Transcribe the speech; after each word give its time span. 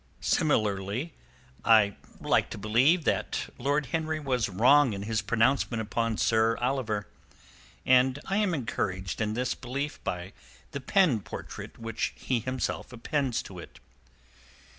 Similarly, 0.19 1.13
I 1.63 1.95
like 2.19 2.49
to 2.49 2.57
believe 2.57 3.03
that 3.03 3.49
Lord 3.59 3.85
Henry 3.93 4.19
was 4.19 4.49
wrong 4.49 4.93
in 4.93 5.03
his 5.03 5.21
pronouncement 5.21 5.79
upon 5.79 6.17
Sir 6.17 6.57
Oliver, 6.57 7.07
and 7.85 8.17
I 8.25 8.37
am 8.37 8.55
encouraged 8.55 9.21
in 9.21 9.35
this 9.35 9.53
belief 9.53 10.03
by 10.03 10.33
the 10.71 10.81
pen 10.81 11.19
portrait 11.19 11.77
which 11.77 12.13
he 12.15 12.39
himself 12.39 12.91
appends 12.91 13.43
to 13.43 13.59
it. 13.59 13.79